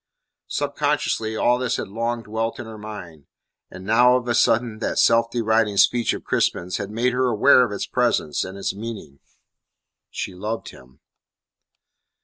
[0.47, 3.27] Subconsciously all this had long dwelt in her mind.
[3.69, 7.63] And now of a sudden that self deriding speech of Crispin's had made her aware
[7.63, 9.19] of its presence and its meaning.
[10.09, 11.01] She loved him.